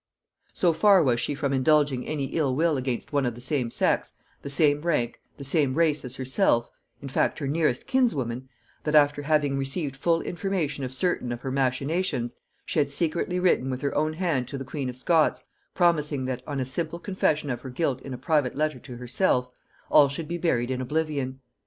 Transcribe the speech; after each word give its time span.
So 0.53 0.73
far 0.73 1.03
was 1.03 1.19
she 1.21 1.35
from 1.35 1.53
indulging 1.53 2.07
any 2.07 2.23
ill 2.33 2.55
will 2.55 2.75
against 2.75 3.13
one 3.13 3.23
of 3.23 3.35
the 3.35 3.39
same 3.39 3.69
sex, 3.69 4.13
the 4.41 4.49
same 4.49 4.81
rank, 4.81 5.21
the 5.37 5.43
same 5.43 5.75
race 5.75 6.03
as 6.03 6.15
herself, 6.15 6.67
in 7.03 7.07
fact 7.07 7.37
her 7.37 7.45
nearest 7.47 7.85
kinswoman, 7.85 8.49
that 8.83 8.95
after 8.95 9.21
having 9.21 9.59
received 9.59 9.95
full 9.95 10.23
information 10.23 10.83
of 10.83 10.91
certain 10.91 11.31
of 11.31 11.41
her 11.41 11.51
machinations, 11.51 12.35
she 12.65 12.79
had 12.79 12.89
secretly 12.89 13.39
written 13.39 13.69
with 13.69 13.81
her 13.81 13.93
own 13.93 14.13
hand 14.13 14.47
to 14.47 14.57
the 14.57 14.65
queen 14.65 14.89
of 14.89 14.95
Scots, 14.95 15.43
promising 15.75 16.25
that, 16.25 16.41
on 16.47 16.59
a 16.59 16.65
simple 16.65 16.97
confession 16.97 17.51
of 17.51 17.61
her 17.61 17.69
guilt 17.69 18.01
in 18.01 18.11
a 18.11 18.17
private 18.17 18.55
letter 18.55 18.79
to 18.79 18.95
herself, 18.97 19.49
all 19.91 20.09
should 20.09 20.27
be 20.27 20.39
buried 20.39 20.71
in 20.71 20.81
oblivion. 20.81 21.41